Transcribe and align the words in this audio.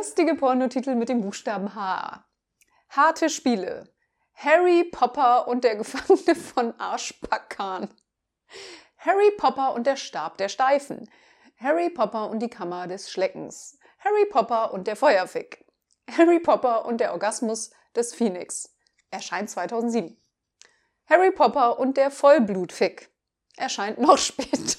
Lustige 0.00 0.34
Pornotitel 0.34 0.94
mit 0.94 1.10
dem 1.10 1.20
Buchstaben 1.20 1.74
H. 1.74 2.24
Harte 2.88 3.28
Spiele. 3.28 3.92
Harry 4.32 4.84
Popper 4.84 5.46
und 5.46 5.62
der 5.62 5.76
Gefangene 5.76 6.34
von 6.34 6.72
Arschpakan. 6.80 7.90
Harry 8.96 9.30
Popper 9.36 9.74
und 9.74 9.86
der 9.86 9.96
Stab 9.96 10.38
der 10.38 10.48
Steifen. 10.48 11.10
Harry 11.58 11.90
Popper 11.90 12.30
und 12.30 12.38
die 12.38 12.48
Kammer 12.48 12.86
des 12.86 13.10
Schleckens. 13.10 13.78
Harry 13.98 14.24
Popper 14.24 14.72
und 14.72 14.86
der 14.86 14.96
Feuerfick. 14.96 15.66
Harry 16.10 16.40
Popper 16.40 16.86
und 16.86 16.98
der 17.02 17.12
Orgasmus 17.12 17.70
des 17.94 18.14
Phoenix. 18.14 18.74
Erscheint 19.10 19.50
2007. 19.50 20.16
Harry 21.10 21.30
Popper 21.30 21.78
und 21.78 21.98
der 21.98 22.10
Vollblutfick. 22.10 23.10
Erscheint 23.58 23.98
noch 23.98 24.16
später. 24.18 24.78